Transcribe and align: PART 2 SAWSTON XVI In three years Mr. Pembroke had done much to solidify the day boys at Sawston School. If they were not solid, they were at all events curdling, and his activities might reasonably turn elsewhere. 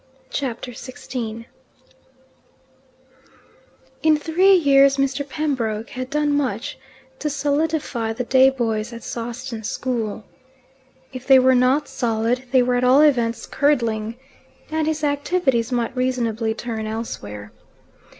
PART 0.33 0.63
2 0.63 0.73
SAWSTON 0.73 1.45
XVI 1.45 1.45
In 4.01 4.17
three 4.17 4.55
years 4.55 4.97
Mr. 4.97 5.29
Pembroke 5.29 5.91
had 5.91 6.09
done 6.09 6.31
much 6.31 6.79
to 7.19 7.29
solidify 7.29 8.11
the 8.11 8.23
day 8.23 8.49
boys 8.49 8.91
at 8.93 9.03
Sawston 9.03 9.63
School. 9.63 10.25
If 11.13 11.27
they 11.27 11.37
were 11.37 11.53
not 11.53 11.87
solid, 11.87 12.45
they 12.51 12.63
were 12.63 12.73
at 12.77 12.83
all 12.83 13.01
events 13.01 13.45
curdling, 13.45 14.15
and 14.71 14.87
his 14.87 15.03
activities 15.03 15.71
might 15.71 15.95
reasonably 15.95 16.55
turn 16.55 16.87
elsewhere. 16.87 17.51